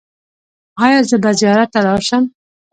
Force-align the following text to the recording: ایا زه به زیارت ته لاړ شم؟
ایا 0.83 0.99
زه 1.09 1.17
به 1.23 1.31
زیارت 1.39 1.69
ته 1.73 1.79
لاړ 1.85 1.99
شم؟ 2.07 2.23